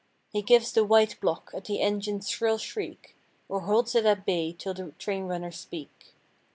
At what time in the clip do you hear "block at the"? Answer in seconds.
1.21-1.79